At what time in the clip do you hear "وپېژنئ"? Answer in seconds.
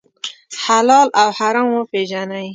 1.73-2.47